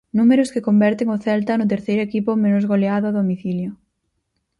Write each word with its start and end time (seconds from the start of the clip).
Números 0.19 0.51
que 0.53 0.65
converten 0.67 1.13
o 1.15 1.17
Celta 1.25 1.53
no 1.55 1.69
terceiro 1.73 2.01
equipo 2.07 2.31
menos 2.43 2.63
goleado 2.71 3.05
a 3.07 3.15
domicilio. 3.19 3.69